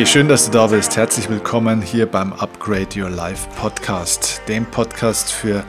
[0.00, 0.96] Hey, schön, dass du da bist.
[0.96, 5.62] Herzlich willkommen hier beim Upgrade Your Life Podcast, dem Podcast für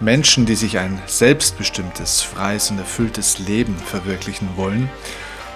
[0.00, 4.90] Menschen, die sich ein selbstbestimmtes, freies und erfülltes Leben verwirklichen wollen.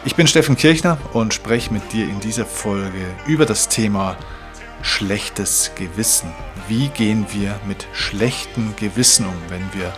[0.04, 4.14] Ich bin Steffen Kirchner und spreche mit dir in dieser Folge über das Thema
[4.80, 6.32] schlechtes Gewissen.
[6.68, 9.92] Wie gehen wir mit schlechtem Gewissen um, wenn wir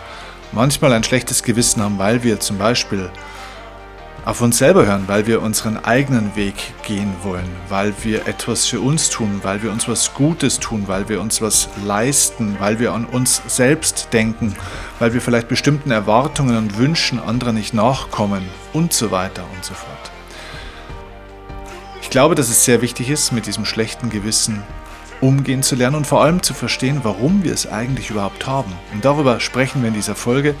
[0.51, 3.11] manchmal ein schlechtes Gewissen haben, weil wir zum Beispiel
[4.25, 8.79] auf uns selber hören, weil wir unseren eigenen Weg gehen wollen, weil wir etwas für
[8.79, 12.93] uns tun, weil wir uns was Gutes tun, weil wir uns was leisten, weil wir
[12.93, 14.55] an uns selbst denken,
[14.99, 19.73] weil wir vielleicht bestimmten Erwartungen und Wünschen anderer nicht nachkommen und so weiter und so
[19.73, 20.11] fort.
[22.01, 24.63] Ich glaube, dass es sehr wichtig ist, mit diesem schlechten Gewissen
[25.19, 28.71] umgehen zu lernen und vor allem zu verstehen, warum wir es eigentlich überhaupt haben.
[28.93, 30.55] Und darüber sprechen wir in dieser Folge.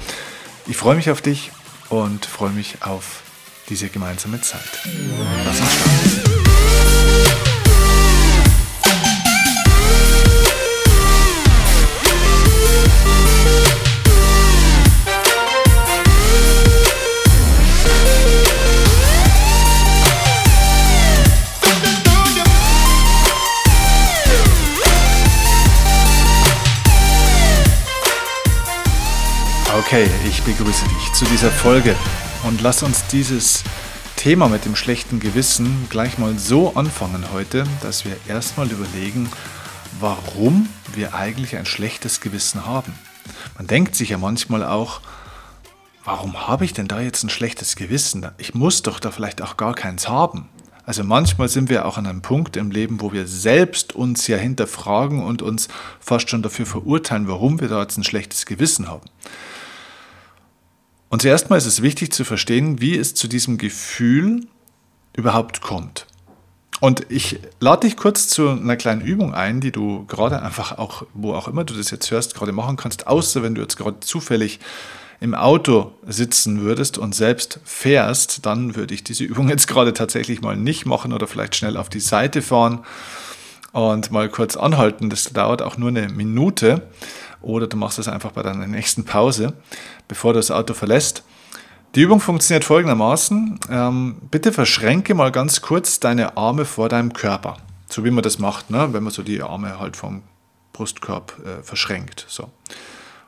[0.67, 1.51] Ich freue mich auf dich
[1.89, 3.22] und freue mich auf
[3.73, 4.61] diese gemeinsame Zeit.
[5.45, 6.33] Lass uns starten.
[29.75, 31.95] Okay, ich begrüße dich zu dieser Folge
[32.43, 33.63] und lass uns dieses
[34.15, 39.29] Thema mit dem schlechten Gewissen gleich mal so anfangen heute, dass wir erstmal überlegen,
[39.99, 42.93] warum wir eigentlich ein schlechtes Gewissen haben.
[43.57, 45.01] Man denkt sich ja manchmal auch,
[46.03, 48.29] warum habe ich denn da jetzt ein schlechtes Gewissen?
[48.37, 50.49] Ich muss doch da vielleicht auch gar keins haben.
[50.85, 54.35] Also manchmal sind wir auch an einem Punkt im Leben, wo wir selbst uns ja
[54.35, 55.69] hinterfragen und uns
[56.01, 59.09] fast schon dafür verurteilen, warum wir da jetzt ein schlechtes Gewissen haben.
[61.13, 64.47] Und zuerst mal ist es wichtig zu verstehen, wie es zu diesem Gefühl
[65.15, 66.07] überhaupt kommt.
[66.79, 71.05] Und ich lade dich kurz zu einer kleinen Übung ein, die du gerade einfach auch,
[71.13, 73.99] wo auch immer du das jetzt hörst, gerade machen kannst, außer wenn du jetzt gerade
[73.99, 74.59] zufällig
[75.19, 80.41] im Auto sitzen würdest und selbst fährst, dann würde ich diese Übung jetzt gerade tatsächlich
[80.41, 82.83] mal nicht machen oder vielleicht schnell auf die Seite fahren
[83.71, 85.11] und mal kurz anhalten.
[85.11, 86.87] Das dauert auch nur eine Minute
[87.43, 89.53] oder du machst es einfach bei deiner nächsten Pause,
[90.07, 91.23] bevor du das Auto verlässt.
[91.95, 93.59] Die Übung funktioniert folgendermaßen.
[93.69, 97.57] Ähm, bitte verschränke mal ganz kurz deine Arme vor deinem Körper.
[97.87, 98.89] So wie man das macht, ne?
[98.93, 100.23] wenn man so die Arme halt vom
[100.71, 102.25] Brustkorb äh, verschränkt.
[102.27, 102.49] So.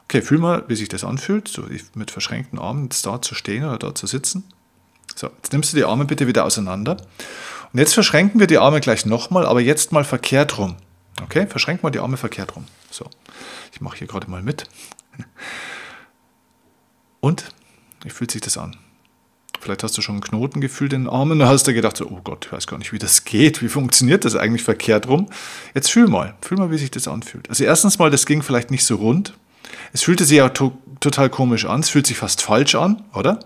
[0.06, 3.64] Okay, fühl mal, wie sich das anfühlt, so mit verschränkten Armen jetzt da zu stehen
[3.66, 4.44] oder da zu sitzen.
[5.16, 6.98] So, jetzt nimmst du die Arme bitte wieder auseinander.
[7.72, 10.78] Und jetzt verschränken wir die Arme gleich nochmal, aber jetzt mal verkehrt rum.
[11.22, 12.66] Okay, verschränk mal die Arme verkehrt rum.
[12.96, 13.10] So.
[13.74, 14.64] Ich mache hier gerade mal mit.
[17.20, 17.54] Und?
[18.04, 18.78] Wie fühlt sich das an?
[19.60, 22.08] Vielleicht hast du schon einen Knoten gefühlt in den Armen und hast du gedacht, so,
[22.08, 23.62] oh Gott, ich weiß gar nicht, wie das geht.
[23.62, 25.28] Wie funktioniert das eigentlich verkehrt rum?
[25.74, 27.50] Jetzt fühl mal, fühl mal, wie sich das anfühlt.
[27.50, 29.34] Also erstens mal, das ging vielleicht nicht so rund.
[29.92, 31.82] Es fühlte sich ja to total komisch an.
[31.82, 33.40] Es fühlt sich fast falsch an, oder?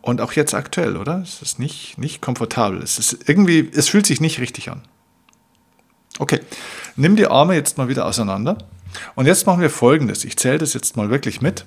[0.00, 1.20] Und auch jetzt aktuell, oder?
[1.20, 2.82] Es ist nicht, nicht komfortabel.
[2.82, 4.82] Es ist irgendwie, es fühlt sich nicht richtig an.
[6.18, 6.40] Okay,
[6.96, 8.58] nimm die Arme jetzt mal wieder auseinander.
[9.14, 10.24] Und jetzt machen wir folgendes.
[10.24, 11.64] Ich zähle das jetzt mal wirklich mit.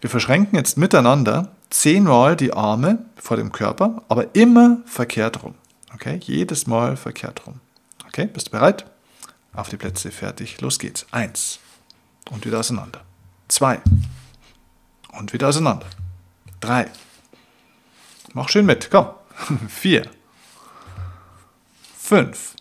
[0.00, 5.54] Wir verschränken jetzt miteinander zehnmal die Arme vor dem Körper, aber immer verkehrt rum.
[5.94, 7.60] Okay, jedes Mal verkehrt rum.
[8.08, 8.86] Okay, bist du bereit?
[9.54, 11.06] Auf die Plätze, fertig, los geht's.
[11.10, 11.58] Eins.
[12.30, 13.02] Und wieder auseinander.
[13.48, 13.80] Zwei.
[15.12, 15.86] Und wieder auseinander.
[16.60, 16.86] Drei.
[18.32, 19.08] Mach schön mit, komm.
[19.68, 20.08] Vier.
[21.98, 22.54] Fünf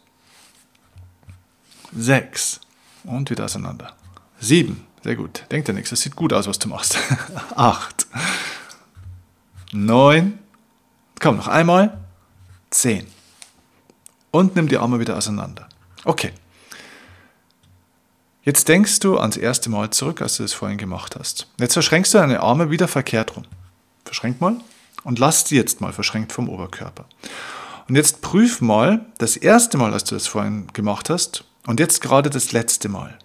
[1.91, 2.59] sechs
[3.03, 3.93] und wieder auseinander.
[4.39, 5.45] Sieben, sehr gut.
[5.51, 6.97] Denkt dir nichts, das sieht gut aus, was du machst.
[7.55, 8.07] Acht,
[9.71, 10.39] neun,
[11.19, 11.97] komm noch einmal,
[12.69, 13.07] zehn.
[14.31, 15.67] Und nimm die Arme wieder auseinander.
[16.05, 16.31] Okay.
[18.43, 21.47] Jetzt denkst du ans erste Mal zurück, als du es vorhin gemacht hast.
[21.59, 23.43] Jetzt verschränkst du deine Arme wieder verkehrt rum.
[24.05, 24.55] Verschränk mal
[25.03, 27.05] und lass die jetzt mal verschränkt vom Oberkörper.
[27.87, 32.01] Und jetzt prüf mal das erste Mal, als du das vorhin gemacht hast, und jetzt
[32.01, 33.17] gerade das letzte Mal.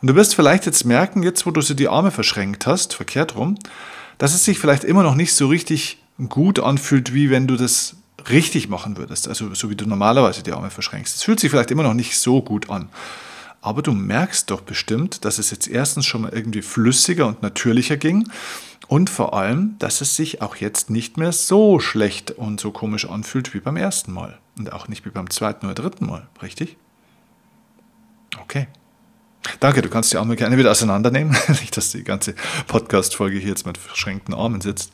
[0.00, 3.36] Und du wirst vielleicht jetzt merken, jetzt wo du so die Arme verschränkt hast, verkehrt
[3.36, 3.56] rum,
[4.18, 7.96] dass es sich vielleicht immer noch nicht so richtig gut anfühlt, wie wenn du das
[8.28, 11.16] richtig machen würdest, also so wie du normalerweise die Arme verschränkst.
[11.16, 12.88] Es fühlt sich vielleicht immer noch nicht so gut an.
[13.60, 17.96] Aber du merkst doch bestimmt, dass es jetzt erstens schon mal irgendwie flüssiger und natürlicher
[17.96, 18.28] ging
[18.88, 23.08] und vor allem, dass es sich auch jetzt nicht mehr so schlecht und so komisch
[23.08, 26.76] anfühlt wie beim ersten Mal und auch nicht wie beim zweiten oder dritten Mal, richtig?
[28.42, 28.68] Okay.
[29.60, 31.36] Danke, du kannst die Arme gerne wieder auseinandernehmen.
[31.48, 32.34] Nicht, dass die ganze
[32.66, 34.92] Podcast-Folge hier jetzt mit verschränkten Armen sitzt.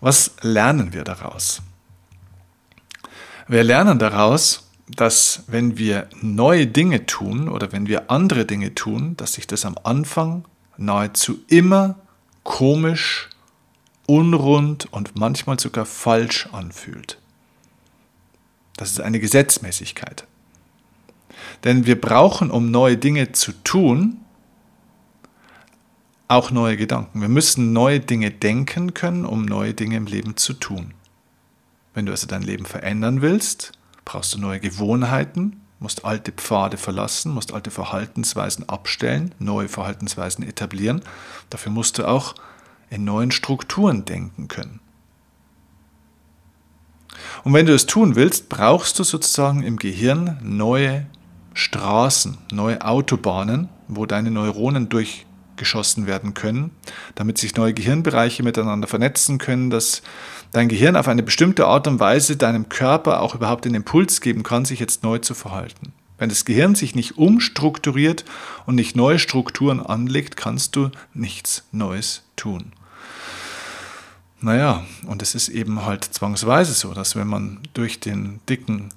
[0.00, 1.62] Was lernen wir daraus?
[3.46, 9.16] Wir lernen daraus, dass wenn wir neue Dinge tun oder wenn wir andere Dinge tun,
[9.16, 10.44] dass sich das am Anfang
[10.76, 11.96] nahezu immer
[12.44, 13.28] komisch,
[14.06, 17.18] unrund und manchmal sogar falsch anfühlt.
[18.76, 20.27] Das ist eine Gesetzmäßigkeit.
[21.64, 24.18] Denn wir brauchen, um neue Dinge zu tun,
[26.28, 27.20] auch neue Gedanken.
[27.20, 30.92] Wir müssen neue Dinge denken können, um neue Dinge im Leben zu tun.
[31.94, 33.72] Wenn du also dein Leben verändern willst,
[34.04, 41.02] brauchst du neue Gewohnheiten, musst alte Pfade verlassen, musst alte Verhaltensweisen abstellen, neue Verhaltensweisen etablieren.
[41.50, 42.34] Dafür musst du auch
[42.90, 44.80] in neuen Strukturen denken können.
[47.44, 51.06] Und wenn du es tun willst, brauchst du sozusagen im Gehirn neue
[51.58, 56.70] Straßen, neue Autobahnen, wo deine Neuronen durchgeschossen werden können,
[57.16, 60.02] damit sich neue Gehirnbereiche miteinander vernetzen können, dass
[60.52, 64.44] dein Gehirn auf eine bestimmte Art und Weise deinem Körper auch überhaupt den Impuls geben
[64.44, 65.92] kann, sich jetzt neu zu verhalten.
[66.16, 68.24] Wenn das Gehirn sich nicht umstrukturiert
[68.66, 72.70] und nicht neue Strukturen anlegt, kannst du nichts Neues tun.
[74.40, 78.90] Naja, und es ist eben halt zwangsweise so, dass wenn man durch den dicken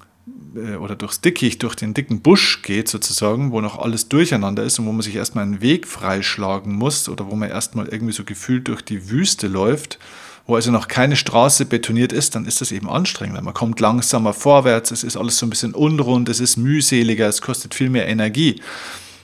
[0.54, 4.86] oder durchs Dickicht, durch den dicken Busch geht sozusagen, wo noch alles durcheinander ist und
[4.86, 8.68] wo man sich erstmal einen Weg freischlagen muss oder wo man erstmal irgendwie so gefühlt
[8.68, 9.98] durch die Wüste läuft,
[10.48, 13.42] wo also noch keine Straße betoniert ist, dann ist das eben anstrengender.
[13.42, 17.42] Man kommt langsamer vorwärts, es ist alles so ein bisschen unrund, es ist mühseliger, es
[17.42, 18.62] kostet viel mehr Energie.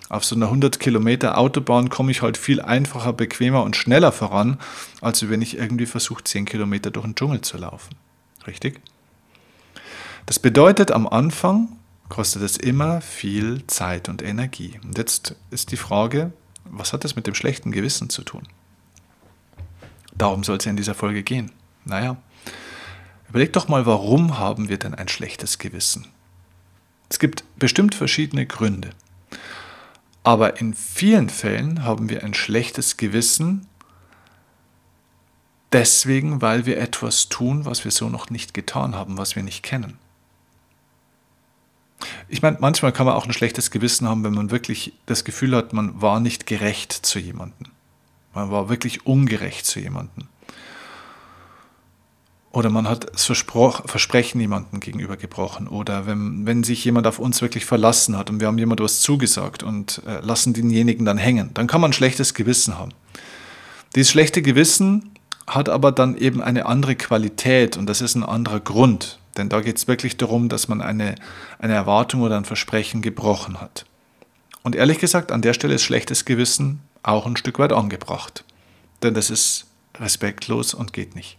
[0.10, 4.58] Auf so einer 100 Kilometer Autobahn komme ich halt viel einfacher, bequemer und schneller voran,
[5.02, 7.96] als wenn ich irgendwie versuche, 10 Kilometer durch den Dschungel zu laufen.
[8.46, 8.80] Richtig?
[10.28, 11.70] Das bedeutet, am Anfang
[12.10, 14.78] kostet es immer viel Zeit und Energie.
[14.84, 16.34] Und jetzt ist die Frage,
[16.66, 18.44] was hat das mit dem schlechten Gewissen zu tun?
[20.14, 21.54] Darum soll es ja in dieser Folge gehen.
[21.86, 22.18] Naja,
[23.30, 26.08] überleg doch mal, warum haben wir denn ein schlechtes Gewissen?
[27.10, 28.90] Es gibt bestimmt verschiedene Gründe.
[30.24, 33.66] Aber in vielen Fällen haben wir ein schlechtes Gewissen
[35.72, 39.64] deswegen, weil wir etwas tun, was wir so noch nicht getan haben, was wir nicht
[39.64, 39.98] kennen.
[42.28, 45.56] Ich meine, manchmal kann man auch ein schlechtes Gewissen haben, wenn man wirklich das Gefühl
[45.56, 47.68] hat, man war nicht gerecht zu jemandem.
[48.34, 50.28] Man war wirklich ungerecht zu jemandem.
[52.52, 55.68] Oder man hat das Versprechen jemandem gegenüber gebrochen.
[55.68, 59.00] Oder wenn, wenn sich jemand auf uns wirklich verlassen hat und wir haben jemand was
[59.00, 62.94] zugesagt und äh, lassen denjenigen dann hängen, dann kann man ein schlechtes Gewissen haben.
[63.96, 65.12] Dieses schlechte Gewissen
[65.46, 69.20] hat aber dann eben eine andere Qualität und das ist ein anderer Grund.
[69.38, 71.16] Denn da geht es wirklich darum, dass man eine,
[71.60, 73.86] eine Erwartung oder ein Versprechen gebrochen hat.
[74.64, 78.44] Und ehrlich gesagt, an der Stelle ist schlechtes Gewissen auch ein Stück weit angebracht.
[79.04, 79.68] Denn das ist
[80.00, 81.38] respektlos und geht nicht.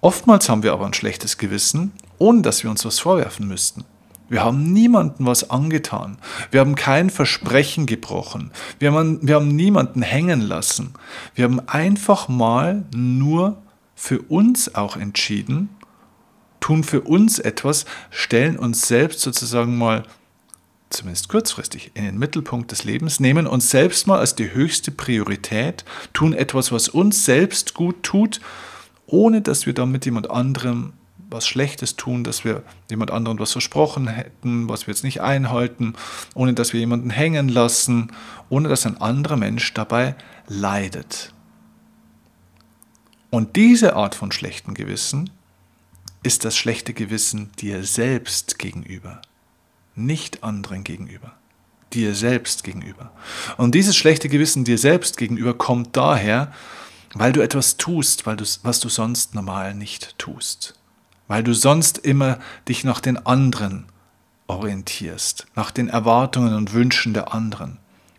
[0.00, 3.84] Oftmals haben wir aber ein schlechtes Gewissen, ohne dass wir uns was vorwerfen müssten.
[4.28, 6.18] Wir haben niemandem was angetan.
[6.50, 8.50] Wir haben kein Versprechen gebrochen.
[8.78, 10.94] Wir haben, wir haben niemanden hängen lassen.
[11.34, 13.56] Wir haben einfach mal nur
[13.94, 15.70] für uns auch entschieden,
[16.66, 20.02] tun für uns etwas, stellen uns selbst sozusagen mal,
[20.90, 25.84] zumindest kurzfristig, in den Mittelpunkt des Lebens, nehmen uns selbst mal als die höchste Priorität,
[26.12, 28.40] tun etwas, was uns selbst gut tut
[29.06, 30.92] ohne dass wir damit jemand anderem
[31.28, 35.94] was Schlechtes tun, dass wir jemand anderem was versprochen hätten, was wir jetzt nicht einhalten,
[36.34, 38.12] ohne dass wir jemanden hängen lassen,
[38.48, 40.14] ohne dass ein anderer Mensch dabei
[40.46, 41.32] leidet.
[43.30, 45.30] Und diese Art von schlechtem Gewissen
[46.22, 49.22] ist das schlechte Gewissen dir selbst gegenüber,
[49.94, 51.32] nicht anderen gegenüber,
[51.92, 53.12] dir selbst gegenüber.
[53.56, 56.52] Und dieses schlechte Gewissen dir selbst gegenüber kommt daher,
[57.14, 60.74] weil du etwas tust, weil du, was du sonst normal nicht tust,
[61.28, 63.86] weil du sonst immer dich nach den anderen
[64.46, 67.78] orientierst, nach den Erwartungen und Wünschen der anderen,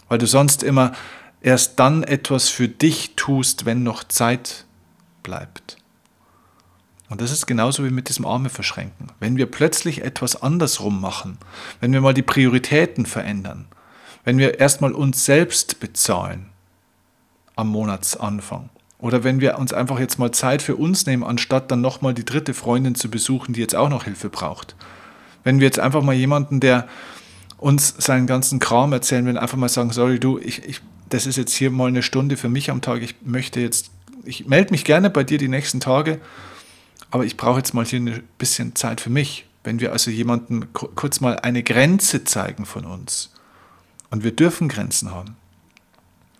[0.10, 0.94] weil du sonst immer
[1.42, 4.66] erst dann etwas für dich tust, wenn noch Zeit
[5.24, 5.76] bleibt.
[7.10, 9.08] Und das ist genauso wie mit diesem Arme verschränken.
[9.20, 11.38] Wenn wir plötzlich etwas andersrum machen,
[11.80, 13.66] wenn wir mal die Prioritäten verändern,
[14.26, 16.48] wenn wir erstmal uns selbst bezahlen
[17.56, 21.82] am Monatsanfang, oder wenn wir uns einfach jetzt mal Zeit für uns nehmen, anstatt dann
[21.82, 24.76] nochmal die dritte Freundin zu besuchen, die jetzt auch noch Hilfe braucht.
[25.44, 26.88] Wenn wir jetzt einfach mal jemanden, der
[27.58, 31.38] uns seinen ganzen Kram erzählen will, einfach mal sagen, sorry du, ich, ich, das ist
[31.38, 33.92] jetzt hier mal eine Stunde für mich am Tag, ich möchte jetzt,
[34.26, 36.20] ich melde mich gerne bei dir die nächsten Tage,
[37.12, 39.46] aber ich brauche jetzt mal hier ein bisschen Zeit für mich.
[39.64, 43.34] Wenn wir also jemanden kurz mal eine Grenze zeigen von uns.
[44.10, 45.36] Und wir dürfen Grenzen haben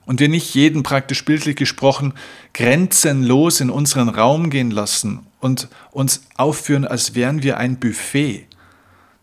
[0.06, 2.14] und wir nicht jeden praktisch bildlich gesprochen
[2.54, 8.46] grenzenlos in unseren Raum gehen lassen, und uns aufführen, als wären wir ein Buffet,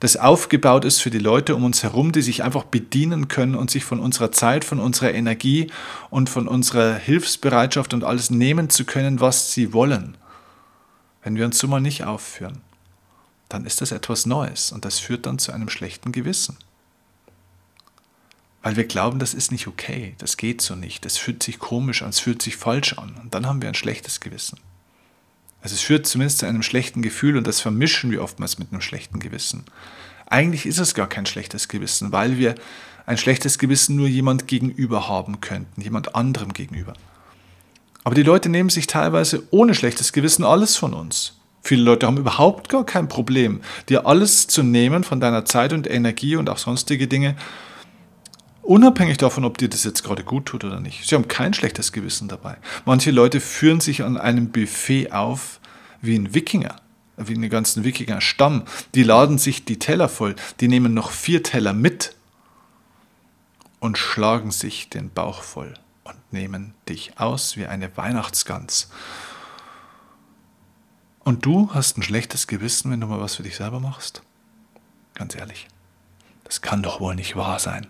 [0.01, 3.71] das aufgebaut ist für die Leute um uns herum, die sich einfach bedienen können und
[3.71, 5.69] sich von unserer Zeit, von unserer Energie
[6.11, 10.17] und von unserer Hilfsbereitschaft und alles nehmen zu können, was sie wollen.
[11.25, 12.61] Wenn wir uns so mal nicht aufführen,
[13.49, 16.57] dann ist das etwas Neues und das führt dann zu einem schlechten Gewissen.
[18.63, 22.03] Weil wir glauben, das ist nicht okay, das geht so nicht, das fühlt sich komisch
[22.03, 24.61] an, es fühlt sich falsch an und dann haben wir ein schlechtes Gewissen.
[25.63, 28.83] Also es führt zumindest zu einem schlechten Gefühl und das vermischen wir oftmals mit einem
[28.83, 29.65] schlechten Gewissen.
[30.27, 32.55] Eigentlich ist es gar kein schlechtes Gewissen, weil wir
[33.07, 36.95] ein schlechtes Gewissen nur jemand gegenüber haben könnten, jemand anderem gegenüber.
[38.05, 41.41] Aber die Leute nehmen sich teilweise ohne schlechtes Gewissen alles von uns.
[41.63, 45.91] Viele Leute haben überhaupt gar kein Problem, dir alles zu nehmen von deiner Zeit und
[45.91, 47.37] Energie und auch sonstige Dinge,
[48.61, 51.09] unabhängig davon, ob dir das jetzt gerade gut tut oder nicht.
[51.09, 52.59] Sie haben kein schlechtes Gewissen dabei.
[52.85, 55.59] Manche Leute führen sich an einem Buffet auf
[56.03, 56.77] wie ein Wikinger,
[57.17, 58.65] wie einen ganzen Wikinger-Stamm.
[58.95, 62.15] Die laden sich die Teller voll, die nehmen noch vier Teller mit
[63.81, 65.73] und schlagen sich den Bauch voll
[66.05, 68.89] und nehmen dich aus wie eine Weihnachtsgans.
[71.21, 74.23] Und du hast ein schlechtes Gewissen, wenn du mal was für dich selber machst?
[75.15, 75.69] Ganz ehrlich,
[76.45, 77.87] das kann doch wohl nicht wahr sein.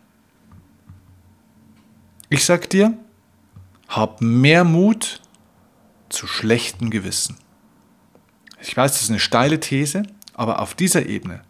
[2.29, 2.97] Ich sag dir,
[3.89, 5.21] hab mehr Mut
[6.09, 7.37] zu schlechten Gewissen.
[8.61, 11.43] Ich weiß, das ist eine steile These, aber auf dieser Ebene,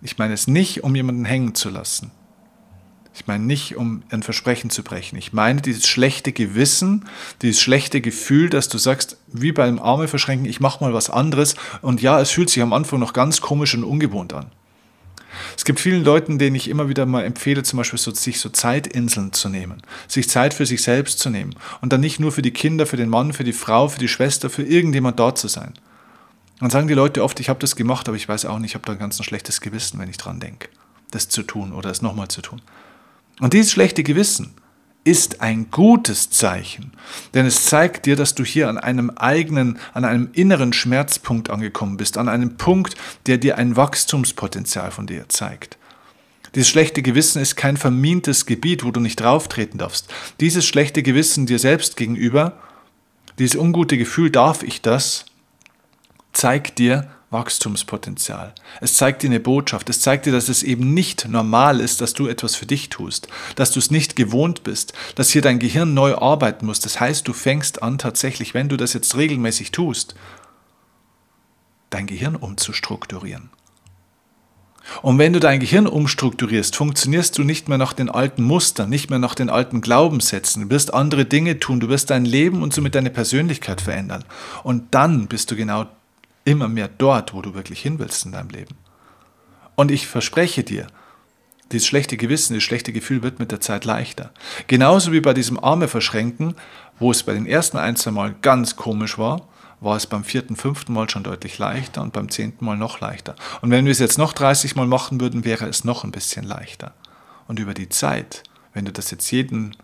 [0.00, 2.10] ich meine es nicht, um jemanden hängen zu lassen,
[3.14, 5.16] ich meine nicht, um ein Versprechen zu brechen.
[5.18, 7.04] Ich meine dieses schlechte Gewissen,
[7.42, 11.54] dieses schlechte Gefühl, dass du sagst, wie beim Arme verschränken, ich mache mal was anderes.
[11.82, 14.46] Und ja, es fühlt sich am Anfang noch ganz komisch und ungewohnt an.
[15.56, 18.48] Es gibt vielen Leuten, denen ich immer wieder mal empfehle, zum Beispiel so, sich so
[18.48, 22.42] Zeitinseln zu nehmen, sich Zeit für sich selbst zu nehmen und dann nicht nur für
[22.42, 25.48] die Kinder, für den Mann, für die Frau, für die Schwester, für irgendjemand dort zu
[25.48, 25.74] sein.
[26.60, 28.74] Dann sagen die Leute oft, ich habe das gemacht, aber ich weiß auch nicht, ich
[28.74, 30.68] habe da ein ganz ein schlechtes Gewissen, wenn ich dran denke,
[31.10, 32.60] das zu tun oder es nochmal zu tun.
[33.40, 34.54] Und dieses schlechte Gewissen
[35.04, 36.92] ist ein gutes Zeichen,
[37.34, 41.96] denn es zeigt dir, dass du hier an einem eigenen, an einem inneren Schmerzpunkt angekommen
[41.96, 42.94] bist, an einem Punkt,
[43.26, 45.76] der dir ein Wachstumspotenzial von dir zeigt.
[46.54, 50.12] Dieses schlechte Gewissen ist kein vermintes Gebiet, wo du nicht drauftreten darfst.
[50.38, 52.58] Dieses schlechte Gewissen dir selbst gegenüber,
[53.38, 55.24] dieses ungute Gefühl, darf ich das,
[56.32, 58.54] zeigt dir, Wachstumspotenzial.
[58.80, 59.88] Es zeigt dir eine Botschaft.
[59.90, 63.28] Es zeigt dir, dass es eben nicht normal ist, dass du etwas für dich tust,
[63.56, 66.80] dass du es nicht gewohnt bist, dass hier dein Gehirn neu arbeiten muss.
[66.80, 70.14] Das heißt, du fängst an tatsächlich, wenn du das jetzt regelmäßig tust,
[71.90, 73.50] dein Gehirn umzustrukturieren.
[75.00, 79.10] Und wenn du dein Gehirn umstrukturierst, funktionierst du nicht mehr nach den alten Mustern, nicht
[79.10, 80.64] mehr nach den alten Glaubenssätzen.
[80.64, 84.24] Du wirst andere Dinge tun, du wirst dein Leben und somit deine Persönlichkeit verändern.
[84.64, 85.86] Und dann bist du genau
[86.44, 88.76] immer mehr dort, wo du wirklich hin willst in deinem Leben.
[89.74, 90.86] Und ich verspreche dir,
[91.72, 94.32] dieses schlechte Gewissen, das schlechte Gefühl wird mit der Zeit leichter.
[94.66, 96.54] Genauso wie bei diesem Arme verschränken,
[96.98, 99.48] wo es bei den ersten ein, zwei Mal ganz komisch war,
[99.80, 103.34] war es beim vierten, fünften Mal schon deutlich leichter und beim zehnten Mal noch leichter.
[103.62, 106.44] Und wenn wir es jetzt noch 30 Mal machen würden, wäre es noch ein bisschen
[106.44, 106.94] leichter.
[107.48, 108.44] Und über die Zeit,
[108.74, 109.76] wenn du das jetzt jeden,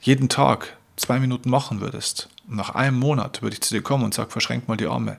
[0.00, 4.14] jeden Tag zwei Minuten machen würdest, nach einem Monat würde ich zu dir kommen und
[4.14, 5.16] sage, verschränk mal die Arme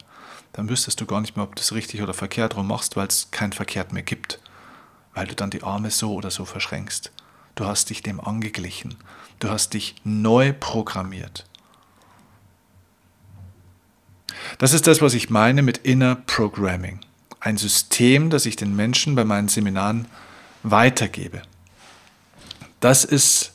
[0.56, 3.08] dann wüsstest du gar nicht mehr, ob du es richtig oder verkehrt rum machst, weil
[3.08, 4.40] es kein Verkehrt mehr gibt.
[5.14, 7.12] Weil du dann die Arme so oder so verschränkst.
[7.56, 8.96] Du hast dich dem angeglichen.
[9.40, 11.46] Du hast dich neu programmiert.
[14.58, 17.02] Das ist das, was ich meine mit Inner Programming.
[17.42, 20.08] Ein System, das ich den Menschen bei meinen Seminaren
[20.64, 21.42] weitergebe.
[22.80, 23.55] Das ist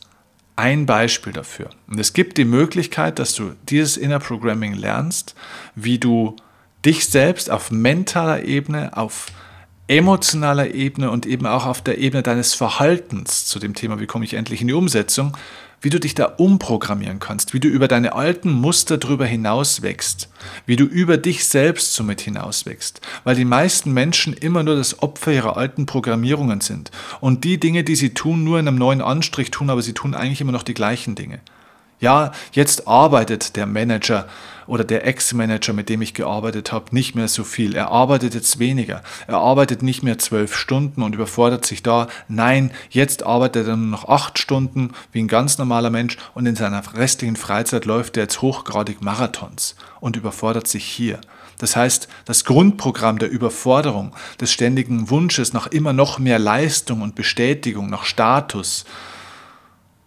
[0.61, 1.71] ein Beispiel dafür.
[1.89, 5.35] Und es gibt die Möglichkeit, dass du dieses Inner Programming lernst,
[5.75, 6.37] wie du
[6.85, 9.27] dich selbst auf mentaler Ebene, auf
[9.89, 14.25] emotionaler Ebene und eben auch auf der Ebene deines Verhaltens zu dem Thema, wie komme
[14.25, 15.37] ich endlich in die Umsetzung,
[15.81, 20.29] wie du dich da umprogrammieren kannst, wie du über deine alten Muster drüber hinaus wächst,
[20.67, 25.03] wie du über dich selbst somit hinaus wächst, weil die meisten Menschen immer nur das
[25.03, 29.01] Opfer ihrer alten Programmierungen sind und die Dinge, die sie tun, nur in einem neuen
[29.01, 31.41] Anstrich tun, aber sie tun eigentlich immer noch die gleichen Dinge.
[32.01, 34.27] Ja, jetzt arbeitet der Manager
[34.67, 37.75] oder der Ex-Manager, mit dem ich gearbeitet habe, nicht mehr so viel.
[37.75, 39.03] Er arbeitet jetzt weniger.
[39.27, 42.09] Er arbeitet nicht mehr zwölf Stunden und überfordert sich da.
[42.29, 46.57] Nein, jetzt arbeitet er nur noch acht Stunden wie ein ganz normaler Mensch und in
[46.57, 51.21] seiner restlichen Freizeit läuft er jetzt hochgradig Marathons und überfordert sich hier.
[51.59, 57.15] Das heißt, das Grundprogramm der Überforderung, des ständigen Wunsches nach immer noch mehr Leistung und
[57.15, 58.87] Bestätigung, nach Status,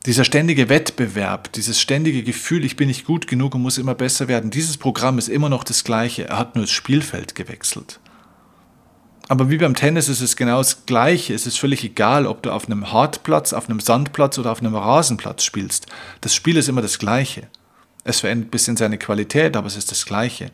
[0.05, 4.27] Dieser ständige Wettbewerb, dieses ständige Gefühl, ich bin nicht gut genug und muss immer besser
[4.27, 8.01] werden, dieses Programm ist immer noch das gleiche, er hat nur das Spielfeld gewechselt.
[9.29, 11.33] Aber wie beim Tennis ist es genau das Gleiche.
[11.33, 14.75] Es ist völlig egal, ob du auf einem Hartplatz, auf einem Sandplatz oder auf einem
[14.75, 15.85] Rasenplatz spielst.
[16.19, 17.47] Das Spiel ist immer das Gleiche.
[18.03, 20.51] Es verändert ein bisschen seine Qualität, aber es ist das Gleiche.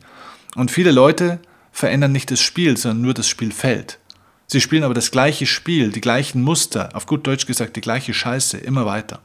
[0.54, 1.40] Und viele Leute
[1.72, 3.98] verändern nicht das Spiel, sondern nur das Spielfeld.
[4.46, 8.14] Sie spielen aber das gleiche Spiel, die gleichen Muster, auf gut Deutsch gesagt, die gleiche
[8.14, 9.20] Scheiße, immer weiter.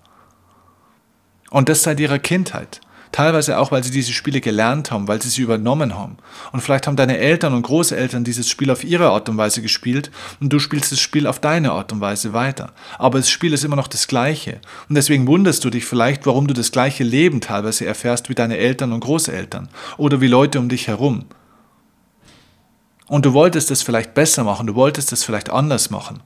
[1.55, 2.81] Und das seit ihrer Kindheit.
[3.13, 6.17] Teilweise auch, weil sie diese Spiele gelernt haben, weil sie sie übernommen haben.
[6.51, 10.12] Und vielleicht haben deine Eltern und Großeltern dieses Spiel auf ihre Art und Weise gespielt
[10.41, 12.74] und du spielst das Spiel auf deine Art und Weise weiter.
[13.00, 14.59] Aber das Spiel ist immer noch das gleiche.
[14.89, 18.57] Und deswegen wunderst du dich vielleicht, warum du das gleiche Leben teilweise erfährst wie deine
[18.57, 21.24] Eltern und Großeltern oder wie Leute um dich herum.
[23.07, 26.21] Und du wolltest es vielleicht besser machen, du wolltest es vielleicht anders machen.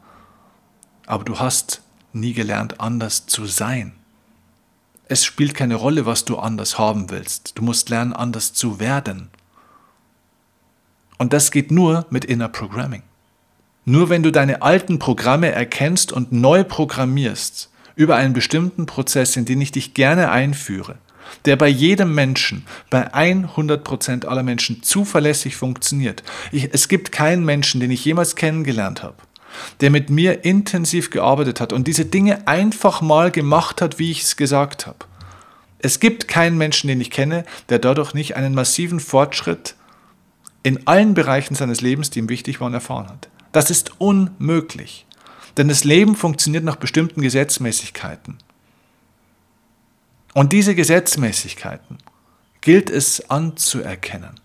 [1.06, 1.84] Aber du hast
[2.14, 3.99] nie gelernt, anders zu sein.
[5.12, 7.58] Es spielt keine Rolle, was du anders haben willst.
[7.58, 9.30] Du musst lernen, anders zu werden.
[11.18, 13.02] Und das geht nur mit Inner Programming.
[13.86, 19.46] Nur wenn du deine alten Programme erkennst und neu programmierst über einen bestimmten Prozess, in
[19.46, 21.00] den ich dich gerne einführe,
[21.46, 26.22] der bei jedem Menschen, bei 100% aller Menschen zuverlässig funktioniert.
[26.52, 29.16] Ich, es gibt keinen Menschen, den ich jemals kennengelernt habe,
[29.82, 34.24] der mit mir intensiv gearbeitet hat und diese Dinge einfach mal gemacht hat, wie ich
[34.24, 35.06] es gesagt habe.
[35.80, 39.76] Es gibt keinen Menschen, den ich kenne, der dadurch nicht einen massiven Fortschritt
[40.62, 43.30] in allen Bereichen seines Lebens, die ihm wichtig waren, erfahren hat.
[43.52, 45.06] Das ist unmöglich.
[45.58, 48.38] Denn das Leben funktioniert nach bestimmten Gesetzmäßigkeiten.
[50.34, 51.98] Und diese Gesetzmäßigkeiten
[52.62, 54.40] gilt es anzuerkennen.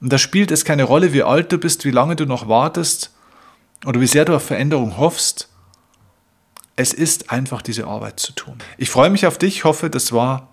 [0.00, 3.15] Und da spielt es keine Rolle, wie alt du bist, wie lange du noch wartest
[3.86, 5.48] oder wie sehr du auf Veränderung hoffst.
[6.74, 8.58] Es ist einfach diese Arbeit zu tun.
[8.76, 10.48] Ich freue mich auf dich, hoffe, das war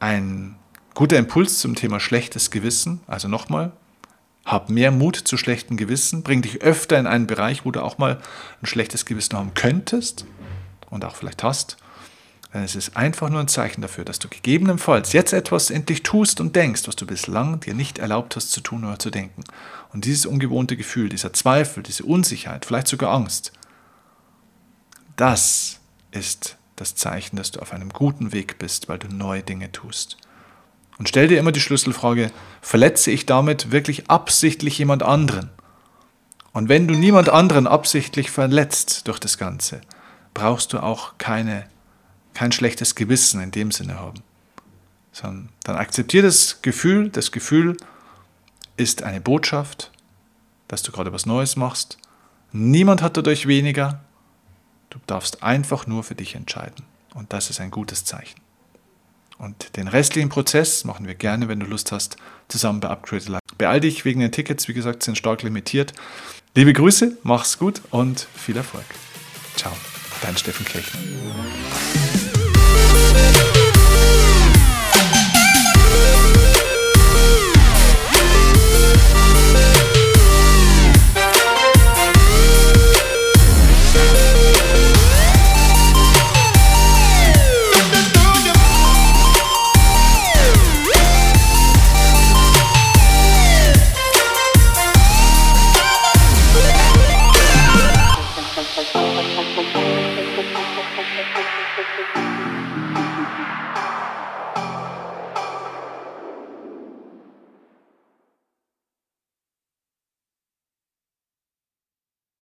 [0.00, 0.56] ein
[0.94, 3.00] guter Impuls zum Thema schlechtes Gewissen.
[3.06, 3.72] Also nochmal,
[4.44, 7.98] hab mehr Mut zu schlechten Gewissen, bring dich öfter in einen Bereich, wo du auch
[7.98, 8.18] mal
[8.62, 10.24] ein schlechtes Gewissen haben könntest
[10.88, 11.76] und auch vielleicht hast.
[12.54, 16.40] Denn es ist einfach nur ein Zeichen dafür, dass du gegebenenfalls jetzt etwas endlich tust
[16.40, 19.44] und denkst, was du bislang dir nicht erlaubt hast zu tun oder zu denken.
[19.92, 23.52] Und dieses ungewohnte Gefühl, dieser Zweifel, diese Unsicherheit, vielleicht sogar Angst,
[25.16, 25.80] das
[26.10, 30.16] ist das Zeichen, dass du auf einem guten Weg bist, weil du neue Dinge tust.
[30.98, 32.30] Und stell dir immer die Schlüsselfrage,
[32.60, 35.50] verletze ich damit wirklich absichtlich jemand anderen?
[36.52, 39.80] Und wenn du niemand anderen absichtlich verletzt durch das Ganze,
[40.34, 41.68] brauchst du auch keine,
[42.38, 44.22] kein schlechtes Gewissen in dem Sinne haben.
[45.12, 47.76] Sondern dann akzeptier das Gefühl, das Gefühl
[48.76, 49.90] ist eine Botschaft,
[50.68, 51.98] dass du gerade was Neues machst.
[52.52, 54.00] Niemand hat dadurch weniger,
[54.90, 56.84] Du darfst einfach nur für dich entscheiden.
[57.14, 58.40] Und das ist ein gutes Zeichen.
[59.38, 62.16] Und den restlichen Prozess machen wir gerne, wenn du Lust hast,
[62.48, 63.40] zusammen bei Upgrade Live.
[63.56, 65.92] Beeil dich wegen den Tickets, wie gesagt, sind stark limitiert.
[66.54, 68.86] Liebe Grüße, mach's gut und viel Erfolg.
[69.56, 69.72] Ciao,
[70.22, 71.00] dein Steffen Kirchner.